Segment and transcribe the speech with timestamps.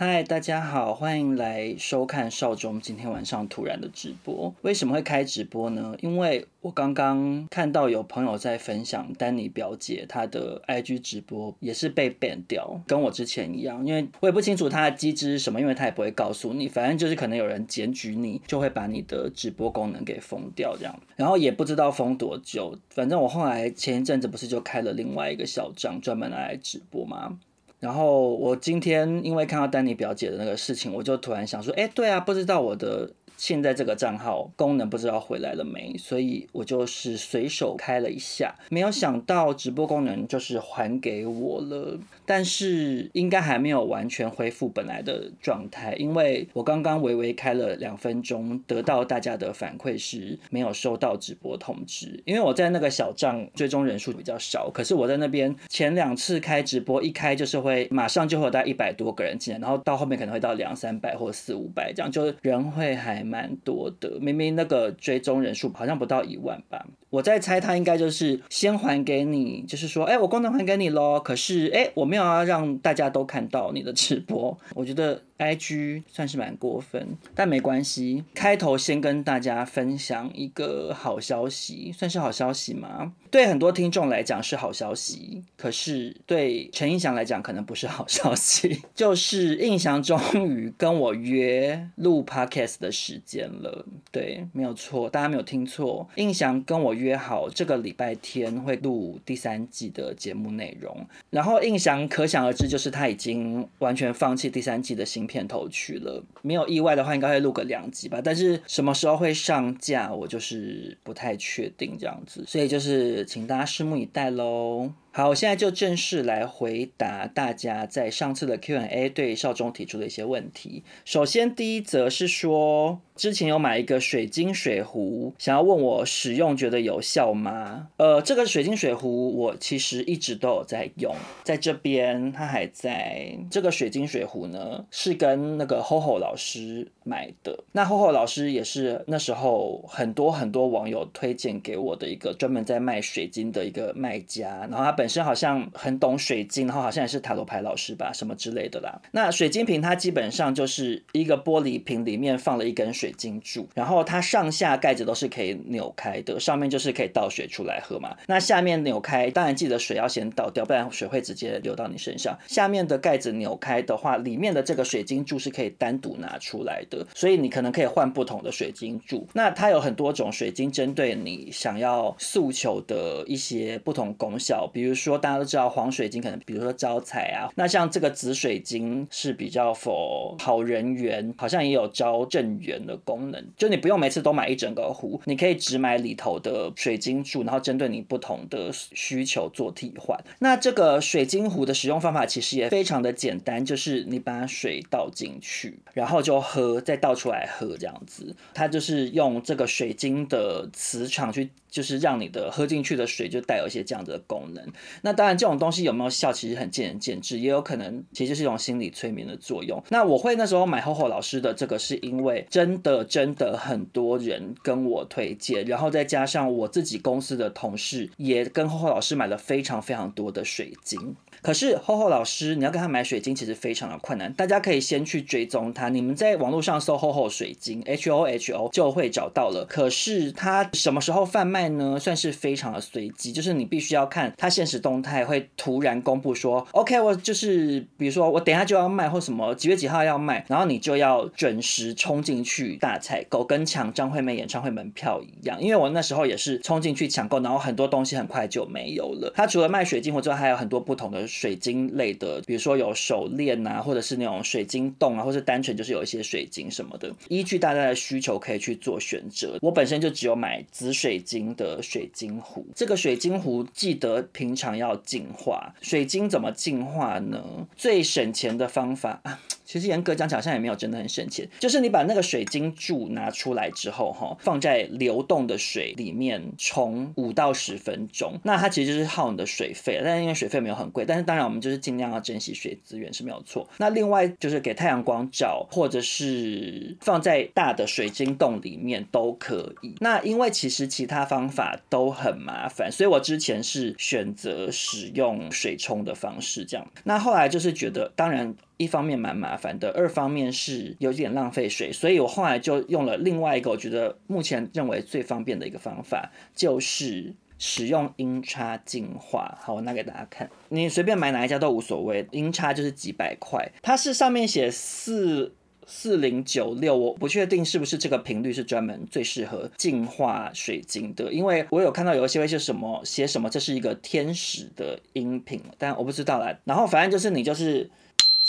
[0.00, 4.54] 嗨，大家好，欢迎来收看少中今天晚上突然的直播。
[4.62, 5.96] 为什么会开直播呢？
[6.00, 13.84] 因为我刚刚看到有朋友在分享丹尼表姐她的 IG 直播也是被 ban 掉，跟我之前一样。
[13.84, 16.68] 因为我也不清楚她的机制是什么，因为她也不会告诉你。
[16.68, 20.96] 反正就是可能有人检举你，就会把你的直播功能给封掉这样。
[21.16, 22.78] 然后也不知道封多久。
[22.90, 27.40] 反正我后来前一阵子不是就开了另外一个小账，专门来直播吗？
[27.80, 33.10] 然后我今天因为看到丹尼表姐的那个事情，我就突然想说，哎，对啊，不知道我的。
[33.38, 63.27] 现在这个账号功能不知道回来了没，所以我就是随手开了一下，没有想到直播功能就是还给我了，但是应该还没有完全恢复本来的状态，因为我刚刚微微开了两分钟，得到大家的反馈是没有收到直播通知，因为我在那个小账追踪人数比较少，可是我在那边前两次开直播一开就是会马上就会有大概一百多个人进来，然后到后面可能会到两三百或四五百这样，就是人会还。
[63.28, 66.86] 蛮多的，明明那个追踪人数好像不到一万吧。
[67.10, 71.18] 我在猜他应该就是先还给你，就是说，哎、我功能还给你喽。
[71.20, 74.56] 可是，哎、我没有要让大家都看到你的直播。
[74.74, 78.24] 我觉得 IG 算是蛮过分，但没关系。
[78.34, 83.14] 开头先跟大家分享一个好消息，算是好消息吗？
[83.30, 88.82] 对很多听众来讲是好消息，可是对陈胤翔来讲可能不是好消息。
[88.94, 93.86] 就是印象终于跟我约录 Podcast 的时间了。
[94.12, 96.98] 对，没有错，大家没有听错，印翔跟我。
[96.98, 106.20] 约好这个礼拜天会录第三季的节目内容，然后印翔可想而知，就是他已经完全放弃第三季的新片头曲了。
[106.42, 108.20] 没有意外的话，应该会录个两集吧。
[108.22, 114.90] 但是什么时候会上架，我就是不太确定这样子，所以就是请大家拭目以待喽。
[115.10, 120.84] 好，我现在就正式来回答大家在上次的 Q&A 对劭中提出的一些问题。
[121.04, 127.88] 首先，第一则是说，之前有买一个水晶水壶，想要问我使用觉得有效吗？
[127.96, 131.12] 呃，这个水晶水壶我其实一直都有在用，
[131.42, 133.36] 在这边它还在。
[133.50, 137.64] 这个水晶水壶呢，是跟那个 HoHo 老师买的。
[137.72, 144.92] 那 HoHo 老师也是那时候很多很多网友推荐给我的一个专门在卖水晶的一个卖家，然后他。
[144.98, 149.00] 本身好像很懂水晶，然后好像也是塔罗牌老师吧，什么之类的啦。
[149.12, 158.14] 那水晶瓶它基本上就是一个玻璃瓶，里面放了一根水水晶柱，然后它上下盖子都是可以扭开的，上面就是可以倒水出来喝嘛。
[158.26, 162.38] 那下面扭开，当然记得水要先倒掉，不然水会直接流到你身上。
[162.46, 169.26] 下面的盖子扭开的话，里面的这个水晶柱是可以单独拿出来的，所以你可能可以换不同的水晶柱。
[169.32, 174.98] 那它有很多种水晶，针对你想要诉求的一些不同功效，比如。
[174.98, 183.44] 说大家都知道黄水晶可能比如说招财啊，那像这个紫水晶是比较否好人缘，好像也有招正缘的功能。
[183.56, 190.18] 就你不用每次都买一整个壶，你可以只买里头的水晶柱，然后针对你不同的需求做替换。
[190.40, 198.34] 那这个水晶壶的使用方法其实也非常的简单，就是你把水倒进去，然后就喝，再倒出来喝这样子。
[198.54, 201.50] 它就是用这个水晶的磁场去。
[201.78, 204.72] 就是让你的喝进去的水就带有一些这样的功能。
[205.02, 209.80] 那当然，这种东西有没有效，其实很见仁见智，也有可能其实就是一种心理催眠的作用。
[209.90, 221.14] 那我会那时候买厚厚老师的这个，是因为真的真的很多人跟我推荐，然后再加上我自己公司的同事也跟厚厚老师买了非常非常多的水晶。
[221.42, 224.32] 可是 HoHo 老师，你要跟他买水晶，其实非常的困难。
[224.32, 229.64] 大家可以先去追踪他，你们在网络上搜 HoHo 水晶 H O H O 就会找到了。
[229.64, 231.98] 可是他什么时候贩卖呢？
[231.98, 245.60] 算是非常的随机，就是你必须要看他现实动态会突然公布说，OK，我就是比如说我等下就要卖或什么几月几号要卖，然后你就要准时冲进去大采购，跟抢张惠妹演唱会门票一样。
[245.62, 249.32] 因为我那时候也是冲进去抢购，然后很多东西很快就没有了。
[249.36, 251.27] 他除了卖水晶我之外，还有很多不同的。
[251.28, 259.58] 水晶类的，比如说有手链啊，或者是那种水晶洞啊，或者单纯就是有一些水晶什么的，依据大家的需求可以去做选择。
[259.60, 265.74] 我本身就只有买紫水晶的水晶壶，这个水晶壶记得平常要净化。
[265.82, 267.68] 水晶怎么净化呢？
[267.76, 269.40] 最省钱的方法啊。
[269.68, 271.46] 其实严格讲起来，好像也没有真的很省钱。
[271.58, 280.00] 就是你把那个水晶柱拿出来之后，哈，放在流动的水里面冲五到十分钟，那它其实就是耗你的水费。
[280.02, 283.68] 但是因为水费没有很贵，但是当然我们就是尽量要珍惜水资源是没有错。
[283.76, 289.94] 那另外就是给太阳光照，或者是放在大的水晶洞里面都可以。
[290.00, 296.90] 那因为其实其他方法都很麻烦，所以我之前是选择使用水冲的方式这样。
[297.04, 298.54] 那后来就是觉得，当然。
[298.78, 309.58] 一方面蛮麻烦的，二方面是有点浪费水，所以我后来就用了另外一个我觉得目前认为最方便的一个方法，就是使用音叉净化。
[309.60, 315.52] 好，我拿给大家看，你随便买哪一家都无所谓，音叉就是几百块，它是上面写四。
[315.90, 326.54] 四零九六，我不确定是不是这个频率是专门最适合净化水晶的，因为我有看到有一些会是什么写什么，这是一个天使的音频，但我不知道啦。
[326.64, 327.90] 然后反正就是你就是。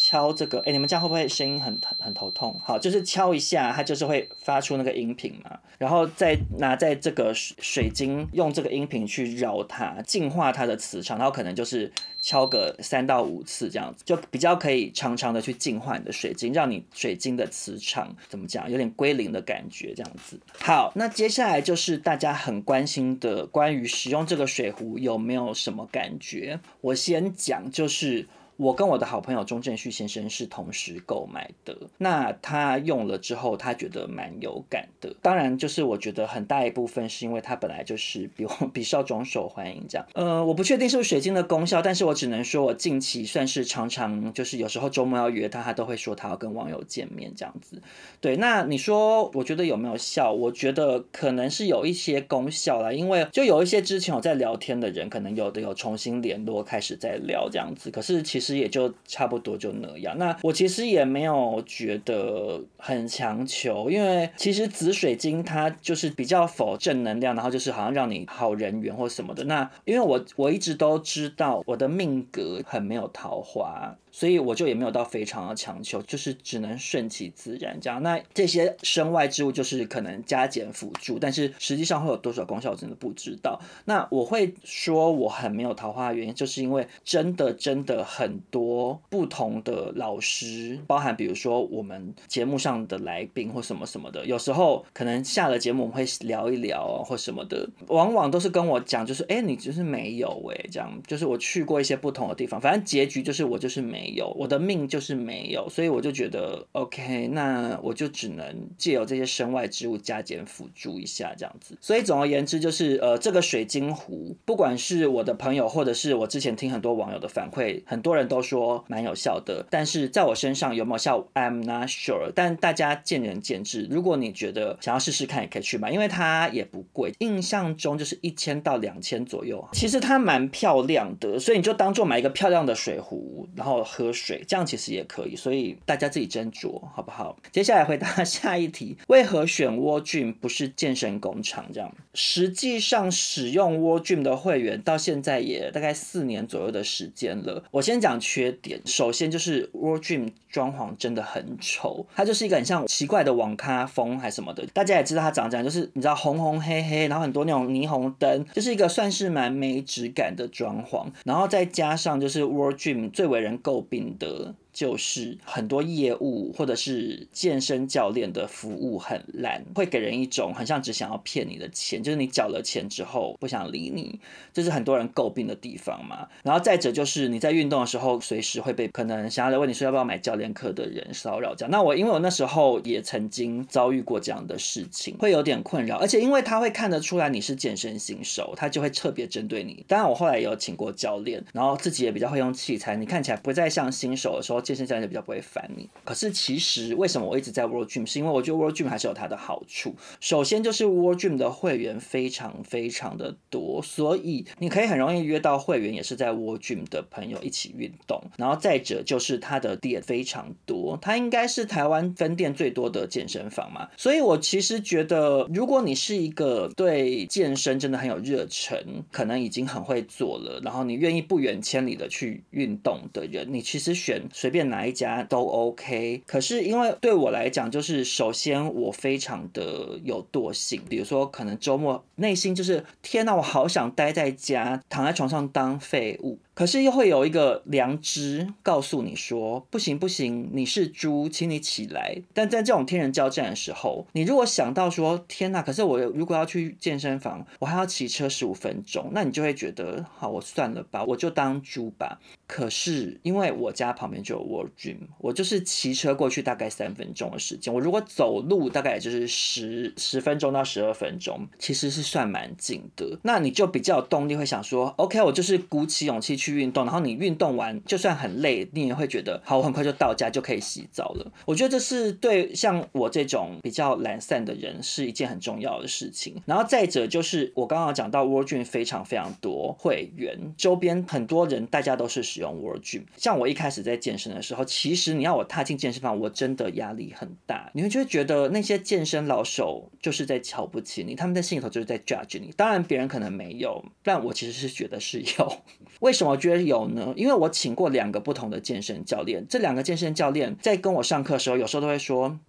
[0.10, 2.60] 敲这个，哎，你们这样会不会声音很很很头痛？
[2.64, 5.60] 好，就是敲一下，它就是会发出那个音频嘛。
[5.78, 11.20] 然后再拿在这个水水晶，用这个音频去绕它，净化它的磁场。
[11.20, 20.40] 然后可能就是敲个三到五次这样子，就比较可以长长的去净化你的水晶，让你水晶的磁场怎么讲，有点归零的感觉这样子。
[20.58, 26.60] 好，那接下来就是大家很关心的关于使用这个水壶有没有什么感觉？
[26.82, 28.26] 我先讲就是。
[28.60, 35.16] 我跟我的好朋友钟正旭先生是同时购买的，那他用了之后，他觉得蛮有感的。
[35.22, 40.06] 当然，就是我觉得很大一部分是因为他本来就是比我比少总受欢迎这样。
[40.14, 47.82] 呃，我不确定是不是水晶的功效，但是我只能说我近期算是常常就是有时候周末要约他，他都会说他要跟网友见面这样子。
[48.20, 50.34] 对，那你说我觉得有没有效？
[50.34, 57.90] 我觉得可能是有一些功效啦，因为就有一些之前有在聊天的人，可能有的有重新联络，开始在聊这样子。
[57.90, 58.49] 可是其实。
[58.50, 60.18] 其实也就差不多就那样。
[60.18, 69.44] 那我其实也没有觉得很强求，因为其实紫水晶它就是比较否正能量，然后就是好像让你好人缘或什么的。
[69.44, 73.96] 那因为我我一直都知道我的命格很没有桃花。
[74.12, 78.02] 所以我就也没有到非常的强求，就是只能顺其自然这样。
[78.02, 83.60] 那这些身外之物就是可能加减辅助，但是实际上会有多少功效，我真的不知道。
[83.86, 103.99] 那我会说我很没有桃花的原因，就是因为真的真的很多不同的老师，包含比如说我们节目上的来宾或什么什么的，有时候可能下了节目我们会聊一聊或什么的，往往都是跟我讲，就是哎，你就是没有哎，这样就是我去过一些不同的地方，反正结局就是我就是没。
[104.00, 111.78] 没有，我的命就是没有，所以我就觉得 OK，那我就只能借由这些身外之物加减辅助一下这样子。
[111.82, 119.66] 所以总而言之，就是呃，这个水晶壶，不管是我的朋友，或者是我之前听很多网友的反馈，很多人都说蛮有效的。
[119.70, 122.32] 但是在我身上有没有效，I'm not sure。
[122.34, 123.86] 但大家见仁见智。
[123.92, 129.68] 如果你觉得想要试试看，也可以去买，因为它也不贵，印象中就是一千到两千左右。
[129.74, 133.86] 其实它蛮漂亮的，所以你就当做买一个漂亮的水壶，然后。
[133.90, 137.36] 喝水，这样其实也可以，所以大家自己斟酌，好不好？
[137.52, 141.66] 接下来回答下一题：为何选 World Gym 不是健身工厂？
[141.74, 147.64] 这样，实际上使用 World Gym 的会员到现在也大概四年左右的时间了。
[147.72, 154.66] 我先讲缺点，首先就是 World Gym 装潢真的很丑，它就是一个很像奇怪的网咖风还什么的。
[154.68, 161.08] 大家也知道它长这样，就是你知道红红黑黑，然后很多那种霓虹灯，就是一个算是蛮没质感的装潢。
[161.24, 163.79] 然后再加上就是 World Gym 最为人诟。
[163.82, 164.56] 病的。
[164.80, 174.22] 就是很多业务或者是健身教练的服务很烂，会给人一种很像只想要骗你的钱，就是你缴了钱之后不想理你，
[174.54, 176.30] 这是很多人诟病的地方嘛。
[176.44, 181.70] 然后再者就是你在运动的时候，随时会被可能想要来问你说要不要买教练课的人骚扰这样。
[181.70, 189.84] 那我因为我那时候也曾经遭遇过这样的事情，会有点困扰，而且因为他会看得出来你是健身新手，他就会特别针对你。
[189.90, 194.64] 当然我后来也有请过教练，然后自己也比较会用器材，你看起来不再像新手的时候。
[194.70, 195.90] 健身教练就比较不会烦你。
[196.04, 198.06] 可是其实为什么我一直在 World Gym？
[198.06, 199.96] 是因为我觉得 World Gym 还是有它的好处。
[200.20, 208.22] 首先就是 World Gym 的会员非常非常的多，所以你可以很容易约到会员，也是在 World Gym 的朋友一起运动。
[208.38, 213.90] 然后再者就是它的店非常多，它应该是台湾分店最多的健身房嘛。
[213.98, 224.59] 所以我其实觉得，如果你是一个对健身真的很有热忱，可能已经很会做了，然后你愿意不远千里的去运动的人，你其实选随便。
[224.66, 236.38] 哪一家都 OK，可是因为对我来讲，就是首先我非常的有惰性，比如说可能周末内心就是天哪，我好想待在家，躺在床上当废物。
[236.60, 242.22] 可是又会有一个良知告诉你说，不行不行，你是猪，请你起来。
[242.34, 252.20] 但在这种天人交战的时候，你如果想到说，天哪，可是我如果要去健身房，我还要骑车十五分钟，那你就会觉得，好，我算了吧，我就当猪吧。
[252.46, 263.18] 可是因为我家旁边就有 World Gym，我就是骑车过去大概三分钟的时间，我如果走路大概也就是十十分钟到十二分钟，其实是算蛮近的。
[263.24, 266.49] 那你就比较有动力会想说，OK，我就是鼓起勇气去。
[266.50, 271.32] 去运动，然后你运动完就算很累，你也会觉得好，我很快就到家就可以洗澡了。
[271.46, 276.36] 我觉得这是对像我这种比较懒散的人是一件很重要的事情。
[276.46, 283.04] 然后再者就是我刚刚讲到 World Gym 非常非常多会员，周边很多人大家都是使用 World Gym。
[283.18, 287.70] 像我一开始在健身的时候，其实你要我踏进健身房，我真的压力很大。
[287.74, 292.52] 你会就会觉得那些健身老手就是在瞧不起你，他们在心里头就是在 judge 你。
[292.56, 295.58] 当然别人可能没有，但我其实是觉得是有。
[296.00, 297.14] 为什么觉得有呢？
[297.16, 302.40] 因为我请过两个不同的健身教练，这两个健身教练在跟我上课的时候，有时候都会说。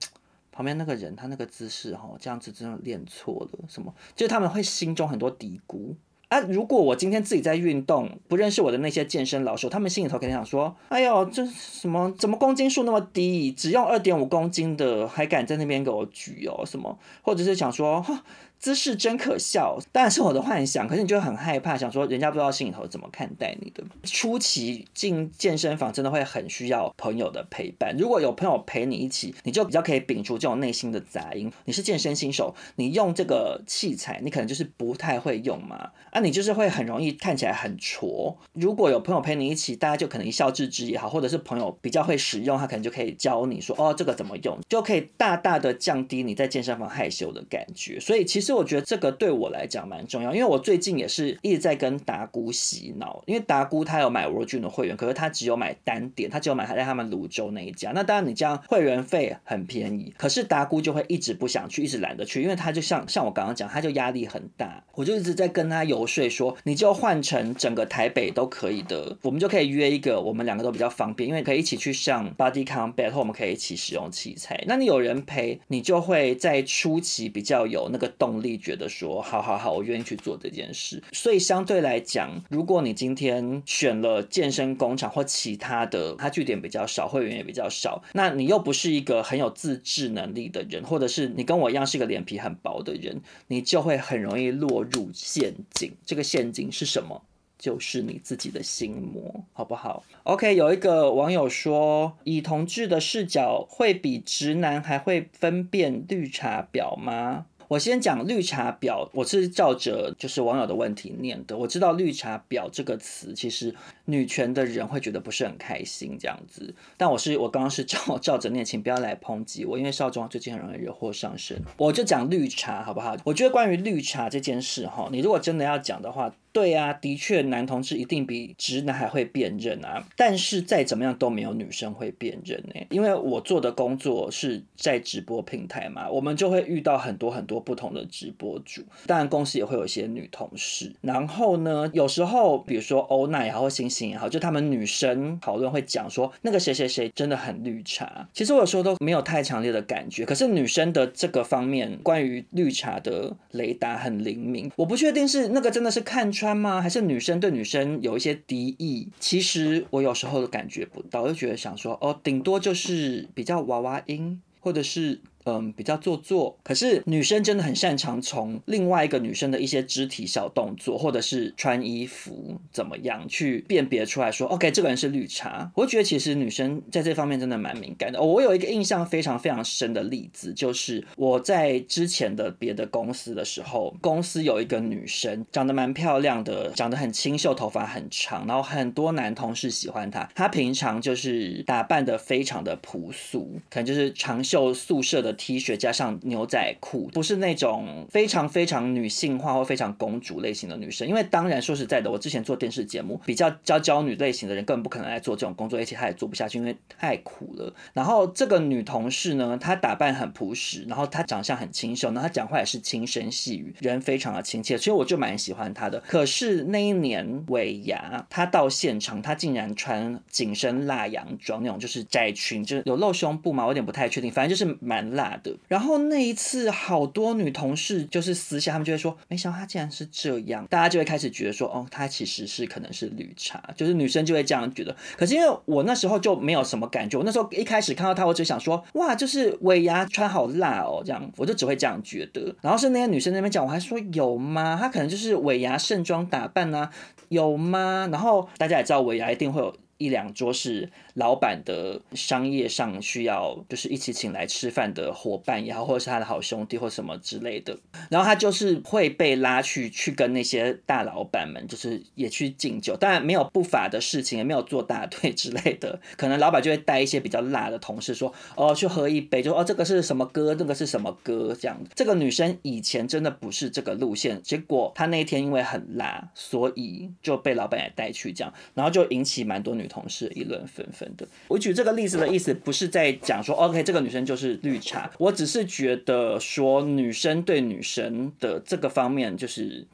[0.53, 3.95] 旁边那个人，他那个姿势哈，这样子真的练错了什么？
[4.15, 5.95] 就他们会心中很多嘀咕
[6.31, 6.41] 啊。
[6.41, 12.11] 如果我今天自己在运动，不认识我的那些健身老手，他们心里头肯定想说：“哎呦，这什么？
[12.19, 13.53] 怎么公斤数那么低？
[13.53, 16.65] 只用二点五公斤的，还敢在那边给我举哦？
[16.65, 16.99] 什么？
[17.21, 18.25] 或者是想说哈？”
[18.61, 20.87] 姿势真可笑，当然是我的幻想。
[20.87, 23.83] 可是你就很害怕，想说人家不知道心里头怎么看待你的。
[24.03, 27.97] 初期进健身房真的会很需要朋友的陪伴。
[27.97, 31.51] 如果有朋友陪你一起，你就比较可以摒除这种内心的杂音。
[31.65, 38.37] 你是健身新手，你用这个器材，你可能就是不太会用嘛，你就是会很容易看起来很挫。
[38.53, 47.99] 如果有朋友陪你一起，大家就可能一笑置之也好，或者是朋友比较会使用，他可能就可以教你说，哦，这个怎么用，就可以大大的降低你在健身房害羞的感觉。
[47.99, 48.51] 所以其实。
[48.51, 57.93] 我觉得这个对我来讲蛮重要，因为我最近也是一直在跟达姑洗脑，因为达姑他有买 World Gym 的会员，可是他只有买单点，他只有买他在他们泸州那一家。
[57.95, 64.83] 那当然你这样会员费很便宜，可是达姑就会一直不想去，一直懒得去，因为他就像像我刚刚讲，他就压力很大。
[64.95, 74.63] 我就一直在跟他游说说，你就换成整个台北都可以的，我们就可以约一个，我们两个都比较方便，因为可以一起去上 Body Combat，或我们可以一起使用器材。
[74.67, 78.51] 那你有人陪，你就会在初期比较有那个动力。
[78.61, 81.03] 觉得说好好好，我愿意去做这件事。
[81.13, 95.93] 所以相对来讲，如果你今天选了健身工厂或其他的，它据点比较少，会员也比较少，那你又不是一个很有自制能力的人，或者是你跟我一样是个脸皮很薄的人，你就会很容易落入陷阱。
[96.05, 97.23] 这个陷阱是什么？
[97.59, 107.45] 就是你自己的心魔，好不好？OK，有一个网友说，以同志的视角，会比直男还会分辨绿茶婊吗？
[107.71, 111.57] 我先讲绿茶婊，我是照着就是网友的问题念的。
[111.57, 113.73] 我知道绿茶婊这个词，其实
[114.07, 116.75] 女权的人会觉得不是很开心这样子。
[116.97, 121.63] 但我是我刚刚是照 照着念，请不要来抨击我，因为少壮最近很容易惹祸上身。
[121.77, 123.17] 我就讲绿茶好不好？
[123.23, 126.35] 我觉得关于绿茶这件事哈，你如果真的要讲的话。
[126.53, 130.05] 对啊，的确，男同志一定比直男还会辨认啊。
[130.17, 138.83] 但是再怎么样都没有女生会辨认呢，因为我做的工作是在直播平台嘛，我们就会遇到很多很多不同的直播主。
[139.07, 140.93] 当然，公司也会有一些女同事。
[141.01, 148.29] 然后呢，有时候比如说欧娜也好，或星星也好，就他们女生讨论会讲说那个谁谁谁真的很绿茶。
[148.33, 150.25] 其实我有时候都没有太强烈的感觉。
[150.27, 154.69] 可是女生的这个方面，关于绿茶的雷达很灵敏。
[154.75, 156.29] 我不确定是那个真的是看。
[156.41, 156.81] 穿吗？
[156.81, 159.09] 还是女生对女生有一些敌意？
[159.21, 165.21] 其实我有时候都感觉不到，就觉得想说，哦，顶多就是比较娃娃音，或者是。
[165.45, 166.59] 嗯，比较做作。
[166.63, 175.73] 可是女生真的很擅长从另外一个女生的一些肢体小动作，或者是穿衣服怎么样去辨别出来说，OK，这个人是绿茶。
[175.75, 178.21] 我觉得其实女生在这方面真的蛮敏感的。
[178.21, 190.29] 我有一个印象非常非常深的例子，就是我在之前的别的公司的时候，公司有一个女生长得蛮漂亮的，长得很清秀，头发很长，然后很多男同事喜欢她。
[190.35, 195.30] 她平常就是打扮的非常的朴素，可能就是长袖宿舍的。
[195.33, 201.07] T 恤加上牛仔裤，不是那种非常非常女性化或非常公主类型的女生。
[201.07, 207.73] 因为当然说实在的，我之前做电视节目，比较娇娇女类型的人根本不可能来做这种工作，而且她也做不下去，因为太苦了。
[207.93, 216.01] 然后这个女同事呢，她打扮很朴实，然后她长相很清秀，然后她讲话也是轻声细语，人非常的亲切，所以我就蛮喜欢她的。
[216.07, 225.41] 可是那一年尾牙，她到现场，她竟然穿紧身辣洋装那种，就是窄裙，就是有露胸部嘛，我有点不太确定，反正就是蛮辣辣。
[225.43, 234.95] 的，然后那一次好多女同事就是私下，他们就会说，没想到她竟然是这样，大家就会开始觉得说，哦，她其实是可能是绿茶，就是女生就会这样觉得。
[235.17, 242.55] 可是因为我那时候就没有什么感觉，我那时候一开始看到她，我只想说，哇，就是尾牙穿好辣哦，这样，我就只会这样觉得。
[242.61, 244.77] 然后是那些女生那边讲，我还说有吗？
[244.79, 246.91] 她可能就是尾牙盛装打扮啊，
[247.29, 248.09] 有吗？
[248.11, 249.75] 然后大家也知道尾牙一定会有。
[250.01, 257.79] 一两桌是老板的商业上需要，就是一起请来吃饭的伙伴也好，或者是他的好兄弟或什么之类的，
[258.09, 271.79] 然后他就是会被拉去去跟那些大老板们，就是也去敬酒，当然没有不法的事情，也没有做大队之类的，可能老板就会带一些比较辣的同事说，哦，去喝一杯，就哦，这个是什么歌，那个是什么歌这样。
[271.95, 281.29] 这个女生以前真的不是这个路线，结果她那一天因为很辣，所以就被老板也带去这样，然后就引起蛮多女同事议论纷纷的。
[281.49, 289.87] 我举这个例子的意思不是在讲说，OK，这个女生就是绿茶，我只是觉得说女生对女生的这个方面就是。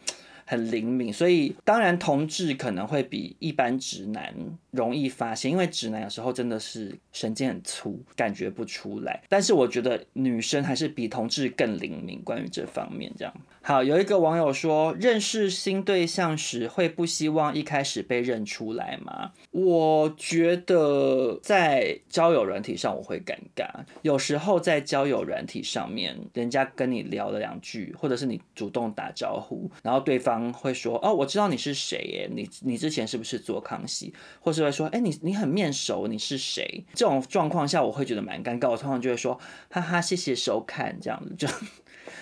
[0.46, 4.32] 很灵敏，所以当然同志可能会比一般直男
[4.70, 9.22] 容易发现，因为直男有时候真的是神经很粗，感觉不出来。
[9.28, 13.34] 但是我觉得女生还是比同志更灵敏，关于这方面这样。
[13.62, 19.32] 好，有一个网友说，认识新对象时会不希望一开始被认出来吗？
[19.50, 23.68] 我觉得在交友软体上我会尴尬，
[24.02, 30.52] 有时候在交友软体上面，人家跟你聊了两句，或者是你主动打招呼，然后对方方。
[30.52, 34.12] 会说哦，我知道你是谁耶，你你之前是不是做康熙？
[34.40, 36.84] 或是会说，哎，你你很面熟，你是谁？
[36.94, 38.70] 这种状况下，我会觉得蛮尴尬。
[38.70, 39.38] 我通常就会说，
[39.70, 41.48] 哈哈，谢谢收看，这样子就。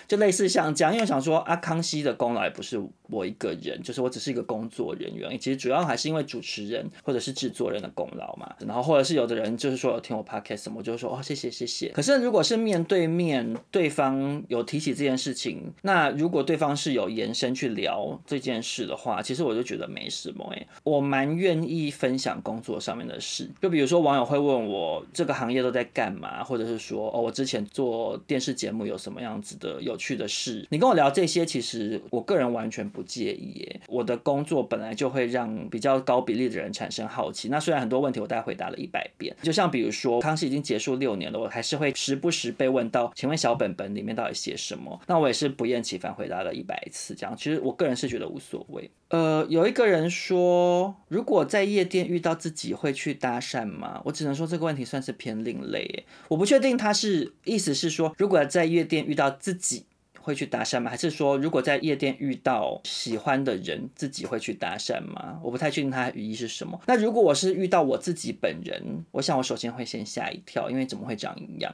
[0.07, 5.37] 就类似像这样，因为我想说，啊康熙的功劳也不是我一个人，就是我只是一个工作人员。
[5.39, 8.53] 其实主要还是因为主持人或者是制作人的功劳嘛。
[8.65, 11.89] 然后或者是有的人就是说有听我 podcast，我就说哦谢谢谢谢。
[11.89, 23.49] 可是如果是面对面，对方有提起这件事情，那如果对方是有延伸去聊这件事的话，其实我就觉得没什么诶，我蛮愿意分享工作上面的事。
[23.61, 33.81] 就比如说网友会问我这个行业都在干嘛，或者是说哦我之前做电视节目有什么样子的有趣的事，你跟我聊这些，其实我个人完全不介意耶。
[33.87, 37.49] 我的工作本来就会让比较高比例的人产生好奇。
[37.49, 44.99] 那虽然很多问题我大概回答了一百遍，就像比如说康熙已经结束六年了，我还是会时不时被问到，请问小本本里面到底写什么？
[45.07, 48.89] 那我也是不厌其烦回答了一百次，这样其实我个人是觉得无所谓。
[49.09, 54.01] 呃，有一个人说，如果在夜店遇到自己会去搭讪吗？
[54.05, 59.85] 我只能说这个问题算是偏另类，我不确定他是意思是说，如果在夜店遇到自己。
[60.25, 60.89] 会去搭讪吗？
[60.89, 65.39] 还是说，如果在夜店遇到喜欢的人，自己会去搭讪吗？
[65.43, 66.81] 我不太确定他的语义是什么。
[66.87, 71.71] 那如果我是遇到我自己本人，我想我首先会先吓一跳，因为怎么会长一样？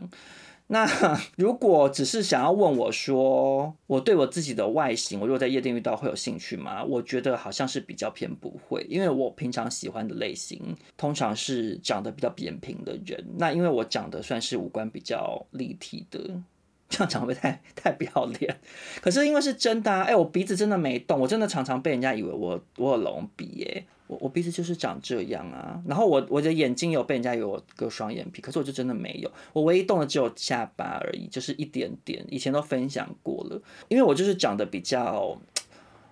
[0.68, 0.86] 那
[1.36, 6.84] 如果只是想要问我说，我对我自己的外形，我如果在夜店遇到会有兴趣吗？
[6.84, 13.26] 我觉得好像是比较偏不会，因为我平常喜欢的类型通常是长得比较扁平的人。
[13.38, 16.42] 那因为我长得算是五官比较立体的。
[16.91, 18.60] 这样长会太太不要脸？
[19.01, 20.01] 可是因为是真的啊！
[20.01, 23.86] 哎、我鼻子真的没动，我真的常常被人家以为我我有隆鼻耶。
[24.08, 25.82] 我我鼻子就是长这样啊。
[25.88, 29.32] 然后我我的眼睛有被人家以为我割双眼皮，可是我就真的没有。
[29.54, 32.23] 我唯一动的只有下巴而已，就是一点点。
[32.30, 35.39] 以前都分享过了，因为我就是长得比较。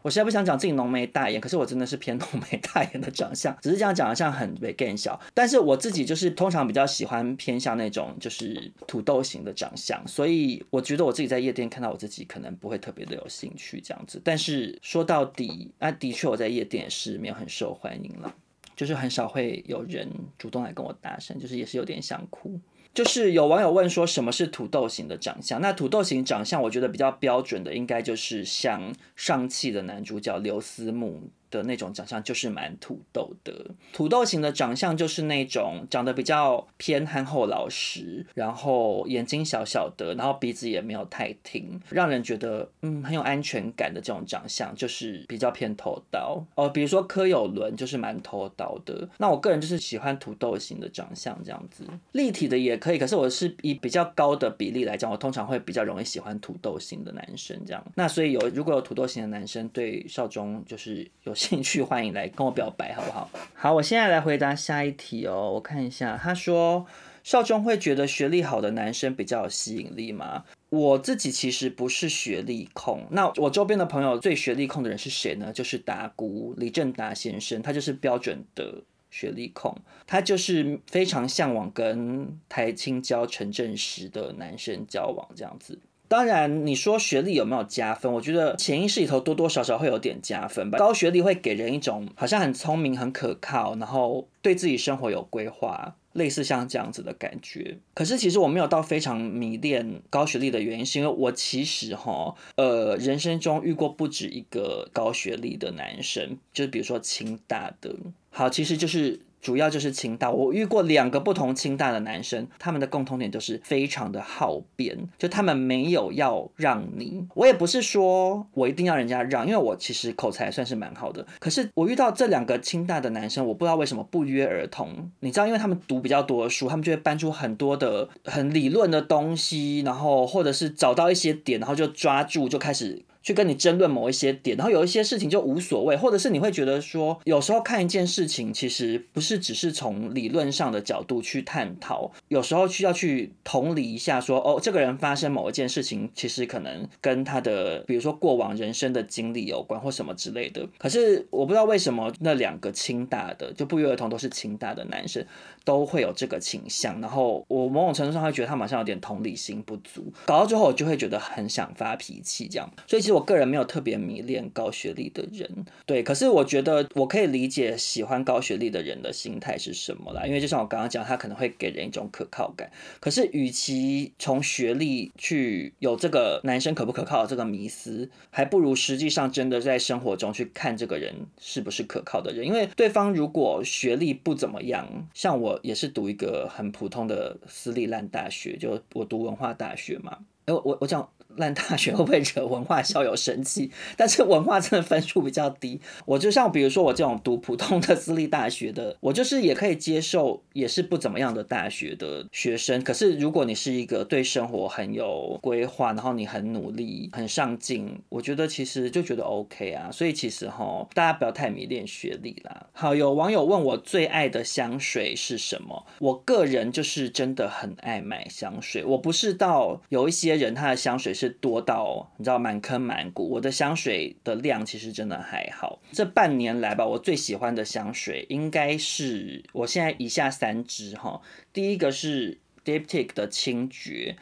[0.02, 5.20] 我实在不想讲自己浓眉大眼，可是我真的是偏 浓眉大眼的长相，只是这样讲好像很被更小。
[5.34, 14.22] 但是我自己就是通常比较喜欢偏向那种就是土豆型的长相，所以我觉得我自己在夜店看到我自己可能不会特别的有兴趣这样子。
[14.24, 18.34] 但是说到底，啊，的确我在夜店也是没有很受欢迎了，
[18.76, 22.60] 就是很少会有人主动来跟我搭讪，就是也是有点想哭。
[22.94, 25.62] 就是有网友问说，什么是土豆型的长相？
[25.62, 31.30] 那土豆型长相，我觉得比较标准的，应该就是像上气的男主角刘思慕。
[31.52, 46.70] 的那种长相就是蛮土豆的，土豆型的长相就是那种长得比较偏憨厚老实，然后眼睛小小的，然后鼻子也没有太挺，让人觉得嗯很有安全感的这种长相，就是比较偏头刀哦。
[46.70, 57.84] 比如说柯有伦就是蛮头刀的，那我个人就是喜欢土豆型的长相这样子，立体的也可以，可是我是以比较高的比例来讲，我通常会比较容易喜欢土豆型的男生这样。
[57.96, 61.34] 那所以有如果有土豆型的男生对少中就是有。
[61.40, 63.30] 兴趣欢迎来跟我表白，好不好？
[63.54, 65.50] 好，我现在来回答下一题哦。
[65.54, 66.86] 我看一下，他说
[67.24, 70.44] 少中会觉得学历好的男生比较有吸引力吗？
[70.68, 73.06] 我自己其实不是学历控。
[73.12, 75.54] 那我周边的朋友最学历控的人是谁呢？
[75.54, 79.74] 就是达姑李正达先生，他就是标准的学历控，
[80.06, 85.80] 他就是非常向往跟台清交陈正实的男生交往这样子。
[86.10, 88.12] 当然，你说学历有没有加分？
[88.12, 90.80] 我觉得潜意识里头多多少少会有点加分吧。
[90.80, 97.78] 高学历会给人一种好像很聪明、很可靠，然后对自己生活有规划，类似像这样子的感觉。
[97.94, 107.96] 可是其实我没有到非常迷恋高学历的原因，是因为我其实哈，呃，人生中遇过不止一个高学历的男生，就是比如说清大的。
[108.32, 109.20] 好，其实就是。
[109.42, 110.30] 主要就是清大。
[110.32, 117.28] 我遇过两个不同清大的男生，他们的共同点就是非常的好辩，就他们没有要让你。
[117.36, 121.26] 我也不是说我一定要人家让，因为我其实口才算是蛮好的。
[121.40, 125.12] 可是我遇到这两个清大的男生，我不知道为什么不约而同。
[125.22, 133.04] 你知道，因为他们读比较多的书，他们就会搬出很多的很理论的东西，然后或者是找到一些点，然后就抓住就开始。
[133.22, 150.68] 去跟你争论某一些点，然后有一些事情就无所谓，或者是你会觉得说，有时候看一件事情，其实不是只是从理论上的角度去探讨，有时候需要去同理一下说，说哦，这个人发生某一件事情，其实可能跟他的，比如说过往人生的经历有关，或什么之类的。
[150.78, 155.26] 可是我不知道为什么那两个清大的，就不约而同都是清大的男生，
[155.64, 157.00] 都会有这个倾向。
[157.00, 162.70] 然后我某种程度上会觉得他马上有点同理心不足，搞到最后我就会觉得很想发脾气这样。
[162.88, 172.70] 所以其实我个人没有特别迷恋高学历的人，对，可是我觉得我可以理解喜欢高学历的人的心态是什么啦，因为就像我刚刚讲，他可能会给人一种可靠感。
[173.00, 182.46] 可是与其从学历去有这个男生可不可靠这个迷思，还不如实际上真的在生活中去看这个人是不是可靠的人。
[182.46, 190.18] 因为对方如果学历不怎么样，像我也是读一个很普通的私立烂大学，就我读文化大学嘛。
[190.46, 191.10] 哎，我我讲。
[191.40, 193.72] 烂大学会不会惹文化校友生气？
[193.98, 195.80] 但是文化真的分数比较低。
[196.06, 202.84] 我就像比如说我这种读普通的私立大学的，我就是也可以接受，也是不怎么样的大学的学生。
[202.84, 209.90] 可是如果你是一个对生活很有规划，然后你很努力、很上进，我觉得其实就觉得 OK 啊。
[209.90, 212.68] 所以其实哈，大家不要太迷恋学历啦。
[212.74, 215.86] 好，有网友问我最爱的香水是什么？
[216.00, 218.84] 我个人就是真的很爱买香水。
[218.84, 221.29] 我不是到有一些人他的香水是。
[221.30, 225.80] 多到你知道满坑满谷，我的香水的量其实真的还好。
[225.92, 231.22] 这半年来吧，我最喜欢的香水应该是我现在以下三支哈。
[231.54, 234.18] 第一个是 Diptyque 的清绝。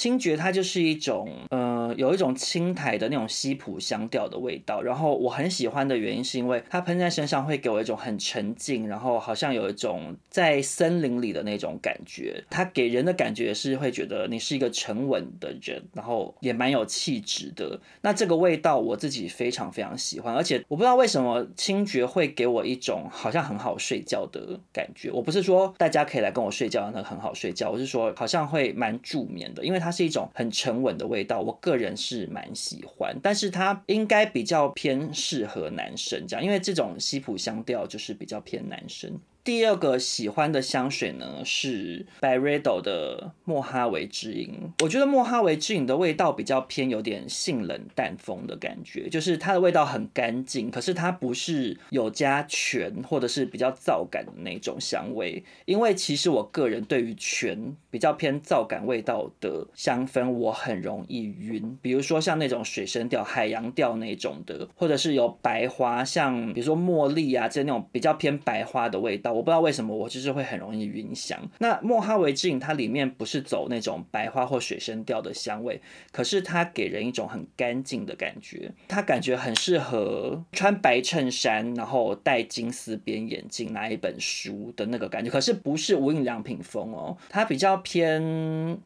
[0.00, 4.80] 清绝它就是一种，呃，有一种青苔的那种西普香调的味道。
[4.80, 12.42] 然后我很喜欢的原因是因为它喷在身上会给我一种很沉静，然后好像有一种在森林里的那种感觉。
[12.48, 17.78] 它给人的感觉是会觉得你是一个沉稳的人，然后也蛮有气质的。
[18.00, 25.10] 那这个味道我自己非常非常喜欢，而且我不知道为什么清绝会给我一种好像很好睡觉的感觉。
[25.10, 29.89] 我不是说大家可以来跟我睡觉那很好睡觉，我是说好像会蛮助眠的，因为它。
[29.90, 39.18] 它是一种很沉稳的味道，我个人是蛮喜欢，但是它应该比较偏适合男生这样，因为这种西普香调就是比较偏男生。
[39.42, 44.70] 第二个喜欢的香水呢是 Byredo 的莫哈维之音。
[44.82, 55.42] 我觉得莫哈维之音的味道比较偏有点性冷淡风的感觉，就是它的味道很干净，可是它不是有加醛或者是比较皂感的那种香味。
[55.64, 61.78] 因为其实我个人对于醛比较偏皂感味道的香氛，我很容易晕。
[61.80, 69.29] 比如说像那种水生调、海洋调那种的，或者是有白花，像比如说茉莉啊这那种比较偏白花的味道。
[69.30, 71.38] 我不知道为什么我就是会很容易晕香。
[71.58, 78.72] 那莫哈维之音它里面不是走那种白花或水生调的香味，可是它给人一种很干净的感觉。
[78.88, 85.30] 它感觉很适合穿白衬衫，然后戴金丝边眼镜，拿一本书的那个感觉。
[85.30, 88.20] 可是不是无印良品风哦，它比较偏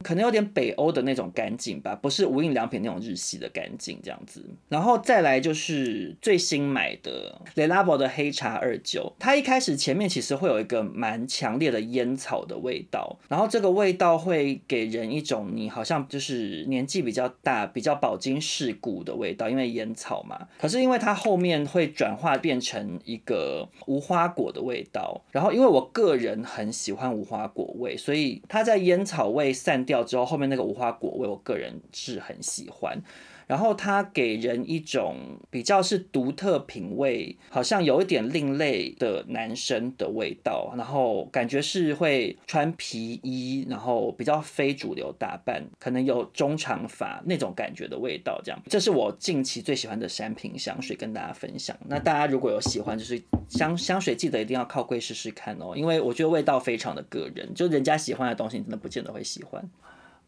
[0.03, 4.45] 可能有点北欧的那种干净吧，不是无印良品那种日系的干净这样子。
[4.69, 10.34] 然后再来就是最新买的 Le Labo 的黑茶二九，它一开始前面其实。
[10.37, 20.49] 会有一个蛮强烈的烟草的味道，然后这个味道会给人一种你好像就是年纪比较大、比较饱经世故的味道，因为烟草嘛。
[20.59, 33.03] 可是因为它后面会转化变成一个无花果的味道，然后因为我个人很喜欢无花果味，所以它在烟草味散掉之后，后面那个无花果味，我个人是很喜欢。
[33.47, 35.17] 然后它给人一种
[35.51, 48.61] 比较是独特品味，好像有一点另类的男生的味道，然后感觉是会穿皮衣，然后比较非主流打扮，可能有中长发那种感觉的味道，这样。
[48.69, 51.77] 这是我近期最喜欢的山瓶香水，跟大家分享。
[51.87, 59.69] 那大家如果有喜欢，就是香香水，记得一定要靠柜试试看哦，因为我觉得味道非常的个人，就人家喜欢的东西，你真的不见得会喜欢。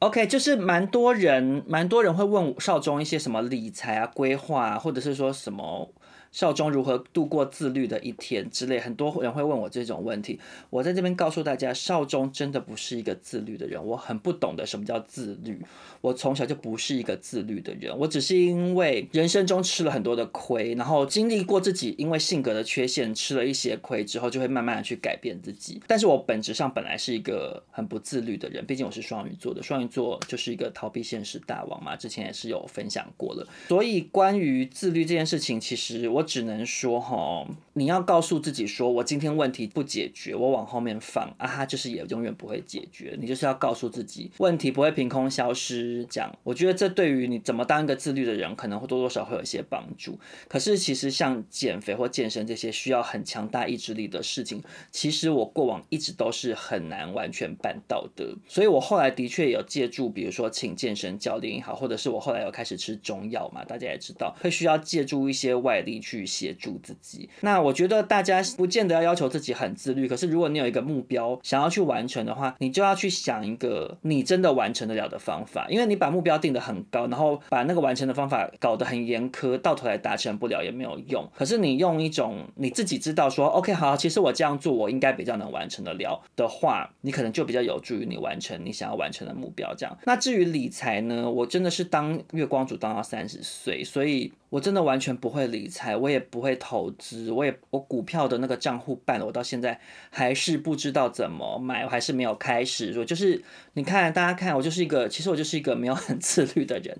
[0.00, 5.90] OK，就是蛮多人，蛮多人会问少中一些什么理财啊、规划啊，或者是说什么
[6.36, 10.38] 少中如何度过自律的一天之类，很多人会问我这种问题。
[10.68, 15.58] 我在这边告诉大家，少中真的不是一个自律的人，我很不懂得什么叫自律。
[16.02, 25.80] 我从小就不是一个自律的人，我只是因为人生中吃了很多的亏，然后经历过自己因为性格的缺陷吃了一些亏之后，就会慢慢的去改变自己。
[25.86, 33.48] 但是我本质上本来是一个很不自律的人，毕竟我是双鱼座的，双鱼座就是一个逃避现实大王嘛，之前也是有分享过了。
[33.68, 36.25] 所以关于自律这件事情，其实我。
[36.26, 43.14] 只能说哈，你要告诉自己说，我今天问题不解决，我往后面放啊，它就是也永远不会解决。
[43.20, 46.06] 你就是要告诉自己，问题不会凭空消失。
[46.08, 50.18] 这样，我觉得这对于你怎么当一个自律的人，可能会多多少少会有一些帮助。
[50.48, 58.34] 可是其实像减肥或健身这些需要很强大意志力的事情，其实我过往一直都是很难完全办到的。
[58.48, 66.00] 所以我后来的确有借助，比如说请健身教练也好，或者是我后来有开始吃中药嘛，大家也知道会需要借助一些外力。
[66.06, 81.28] 去协助自己，那我觉得大家不见得要要求自己很自律，可是如果你有一个目标想要去完成的话，你就要去想一个你真的完成得了的方法，因为你把目标定得很高，然后把那个完成的方法搞得很严苛，到头来达成不了也没有用。
[81.36, 89.74] 可是你用一种你自己知道说，OK，好，其实我这样做我应该比较能完成得了的话，你可能就比较有助于你完成你想要完成的目标。
[89.74, 94.32] 这样，那至于理财呢，我真的是当月光族当到三十岁，所以。
[94.48, 102.98] 我真的完全不会理财，我也不会投资，我也我股票的那个账户办了，我到现在还是不知道怎么买，我还是没有开始。
[102.98, 103.42] 我就是
[103.74, 106.96] 你看，大家看，我就是一个，其实我就是一个没有很自律的人。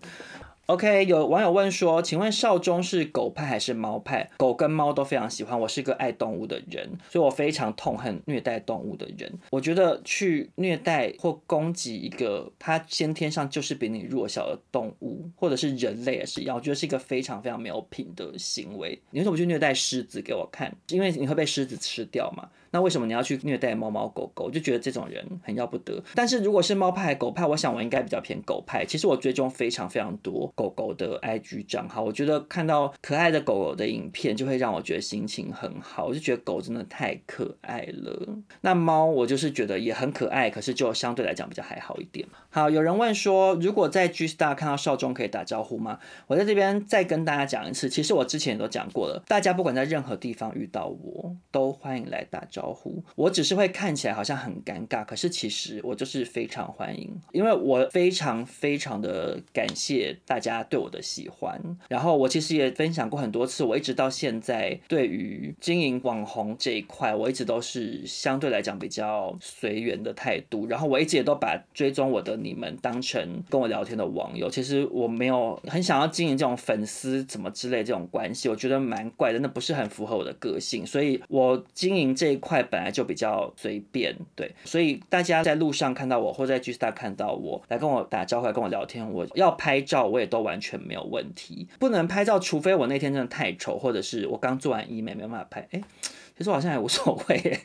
[0.66, 4.28] OK，有网友问说，请问少中是狗派还是猫派？
[4.36, 9.32] 狗跟猫都非常喜欢，我是一个爱动物的人，所以我非常痛恨虐待动物的人。
[9.52, 19.00] 我觉得去虐待或攻击一个它先天上就是比你弱小的动物，或者是人类也是一样，我觉得是一个非常非常没有品的行为。
[19.12, 20.76] 你为什么去虐待狮子给我看？
[20.88, 22.48] 因为你会被狮子吃掉嘛。
[22.76, 24.44] 那为什么你要去虐待猫猫狗狗？
[24.44, 25.98] 我就觉得这种人很要不得。
[26.14, 28.84] 但是如果是猫派狗派，我想我应该比较偏狗派。
[28.84, 36.04] 其实我追踪非常非常多狗狗的 IG 账号，我觉得看到可爱的狗狗的影片，就会让我觉得心情很好。
[36.04, 38.36] 我就觉得狗真的太可爱了。
[38.60, 42.28] 那猫我就是觉得也很可爱，可是就相对来讲比较还好一点。
[42.50, 45.98] 好，有人问说，如果在 G Star 看到少中可以打招呼吗？
[46.26, 52.65] 我在这边再跟大家讲一次，其实我之前也都讲过了，大家不管在任何地方遇到我都欢迎来打招呼。
[52.66, 61.60] 招呼我只是会看起来好像很尴尬，可是其实我就是非常欢迎，因为我非常非常的感谢大家对我的喜欢。
[61.88, 70.66] 然后我其实也分享过很多次，我一直到现在对于经营网红这一块，我一直都是相对来讲比较随缘的态度。
[70.66, 74.50] 然后我一直也都把追踪我的你们当成跟我聊天的网友。
[74.50, 80.84] 其实我没有很想要经营这种粉丝怎么之类这种关系，我觉得蛮怪的，那不是很符合我的个性。
[80.84, 82.55] 所以我经营这一块。
[82.62, 91.66] 本来就比较随便，对，所以大家在路上看到我，或在 G Star 看到我，来跟我打招呼，来跟我聊天，我要拍照，我也都完全没有问题。
[91.78, 95.68] 不能拍照，除非我那天真的太丑，或者是我刚做完医美没办法拍。
[95.72, 95.80] 哎，
[96.36, 97.60] 其实我好像也无所谓。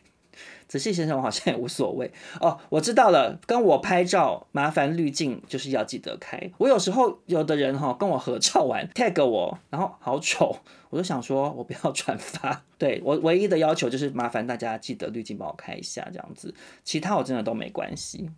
[0.68, 2.58] 仔细想想，我好像也无所谓哦。
[2.70, 6.52] 我知道了，跟我拍照麻烦滤镜就是要记得开。
[6.58, 10.58] 我有时候有的人哈跟我合照完 tag 我，然后好丑，
[10.90, 12.64] 我就想说我不要 转发。
[12.78, 18.30] 对，我唯一的要求就是麻烦大家记得滤镜帮我开一下，这样子，其他我真的都没关系。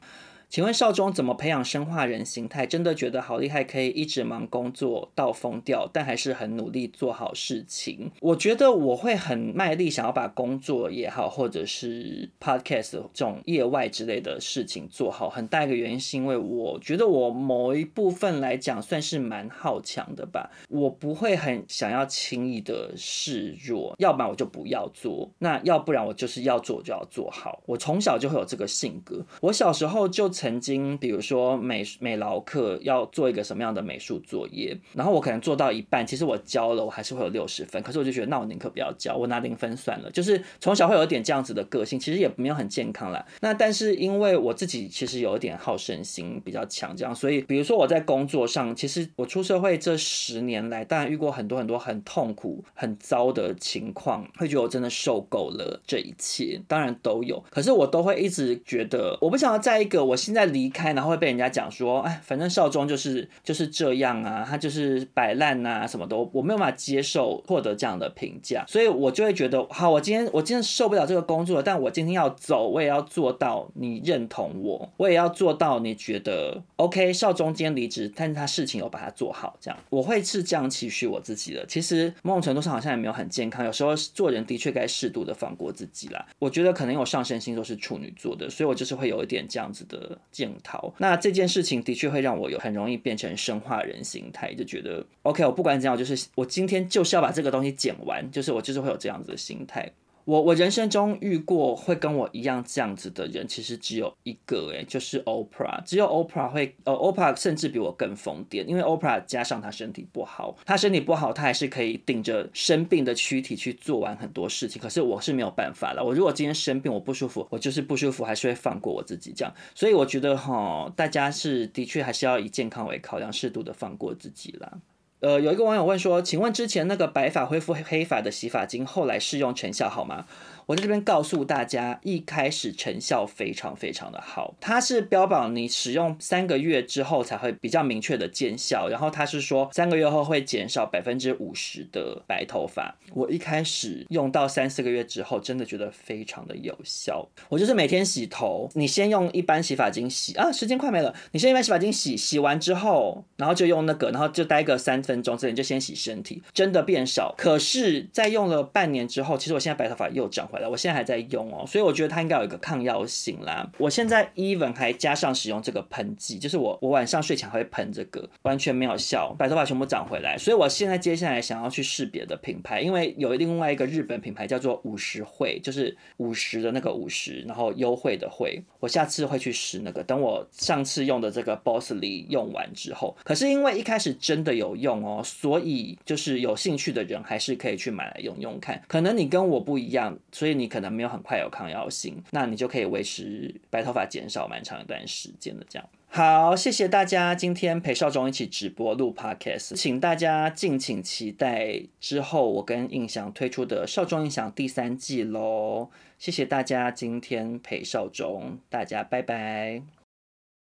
[0.54, 2.68] 请问少中怎么培养生化人形态？
[2.68, 8.12] 真的觉得好厉害，可以一直忙工作到疯掉，但还是很努力做好事情。
[8.22, 15.28] 我觉得我会很卖力，想要把工作也好，或者是 podcast 这种业外之类的事情做好。
[15.28, 20.52] 很大一个原因是因为我觉得我某一部分来讲算是蛮好强的吧。
[20.70, 27.63] 我不会很想要轻易的示弱，要不然我就不要做，那要不然我就是要做就要做好。
[27.66, 30.32] 我从小就会有这个性格，我小时候就。
[30.43, 40.12] 曾经，比如说美美劳课要做一个什么样的美术作业，然后我可能做到一半，其实我交了，我还是会有六十分，可是我就觉得那我宁可不要交，我拿零分算了。
[40.12, 43.25] 就是从小会有点这样子的个性，其实也没有很健康啦。
[43.39, 60.17] 那但是因为我自己其实有一点好胜心比较强，这样，所以比如说我在工作上，其实我出社会这十年来，当然遇过很多很多很痛苦、很糟的情况，会觉得我真的受够了这一切，当然都有，可是我都会一直觉得，我不想要在一个我。
[60.24, 77.12] 现在离开，然后会被人家讲说，哎，反正少中就是就是这样啊，他就是摆烂啊，什么都我没有办法接受获得这样的评价，所以我就会觉得，好，我今天我今天受不了这个工作，但我今天要走，我也要做到你认同我，我也要做到你觉得 OK。
[77.14, 81.66] 少中今天离职，但是他事情有把它做好，这样我会是这样期许我自己的。
[81.68, 86.26] 其实某种程度上好像也没有很健康，有时候做人的确该适度的放过自己啦。
[86.40, 90.93] 我觉得可能有上升星座是处女座的，所以我就是会有一点这样子的检讨。
[90.97, 99.91] 那这件事情的确会让我有很容易变成生化人心态，就觉得 OK，我不管怎样，就是我今天就是要把这个东西剪完，就是我就是会有这样子的心态。
[100.26, 105.84] 我我人生中遇过会跟我一样这样子的人，其实只有一个诶，就是 Oprah。
[105.84, 114.82] 只有 Oprah 会，呃，Oprah 甚至比我更疯癫，因为 Oprah 加上她身体不好，她身体不好，她还是可以顶着生病的躯体去做完很多事情。
[114.82, 119.54] 可是我是没有办法了，我如果今天生病，我不舒服，我就是不舒服，还是会放过我自己这样。
[119.76, 124.80] 所以我觉得哈，大家是的确还是要以健康为考量，适度的放过自己啦。
[125.24, 130.26] 呃，有一个网友问说，请问之前那个白发恢复黑发的洗发精，后来试用成效好吗？
[130.65, 142.95] 我在这边告诉大家，一开始成效非常非常的好，它是标榜你使用三个月之后才会比较明确的见效，然后它是说三个月后会减少百分之五十的白头发。
[143.13, 147.28] 我一开始用到三四个月之后，真的觉得非常的有效。
[147.49, 157.36] 我就是每天洗头，你先用一般洗发精洗啊，时间快没了，你先一般洗发精洗，洗完之后，然后就用那个，然后就待个三分钟之后你就先洗身体，真的变少。
[157.38, 160.47] 可是，在用了半年之后，其实我现在白头发又长。
[160.54, 163.68] 回来我现在还在用哦，所以我觉得它应该有一个抗药性啦。
[163.80, 170.38] 我现在 even 还加上使用这个喷剂，就是我我晚上睡前还会喷这个，完全没有效，白头发全部长回来。
[170.38, 178.62] 所以我现在接下来想要去试别的品牌，因为有另外一个日本品牌叫做五十惠，就是五十的那个五十，然后优惠的惠。
[178.80, 180.04] 我下次会去试那个。
[180.04, 188.82] 等我上次用的这个 Bossly 用完之后，可是因为一开始真的有用哦，所以就是有兴趣的人还是可以去买来用用看。
[188.88, 195.89] 可能你跟我不一样，所以你可能没有很快有抗药性，那你就可以维持白头发减少蛮长一段时间的这样。
[196.10, 205.89] 好，谢谢大家今天陪少中一起直播录 Podcast，请大家敬请期待之后我跟印象推出的少中印象第三季喽。
[206.19, 210.03] 谢谢大家今天陪少中，大家拜拜。